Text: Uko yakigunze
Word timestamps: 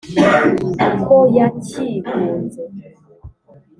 Uko 0.87 1.15
yakigunze 1.37 2.61